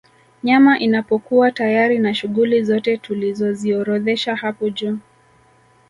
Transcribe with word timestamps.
Nyama 0.43 0.79
inapokuwa 0.79 1.51
tayari 1.51 1.99
na 1.99 2.13
shughuli 2.13 2.63
zote 2.63 2.97
tulizoziorodhesha 2.97 4.35
hapo 4.35 4.69
juu 4.69 4.97